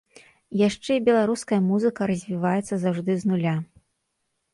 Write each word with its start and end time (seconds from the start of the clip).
Яшчэ 0.67 0.91
і 0.99 1.01
беларуская 1.09 1.59
музыка 1.67 2.01
развіваецца 2.11 2.73
заўжды 2.85 3.11
з 3.25 3.31
нуля. 3.33 3.55